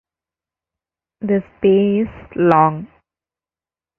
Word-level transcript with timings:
The 1.19 1.43
Spey 1.59 1.99
is 2.01 2.07
long. 2.35 2.87